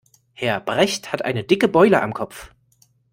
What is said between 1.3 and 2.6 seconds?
dicke Beule am Kopf.